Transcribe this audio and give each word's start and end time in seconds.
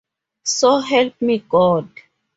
So 0.45 0.79
Help 0.79 1.21
Me 1.21 1.37
God! 1.47 1.87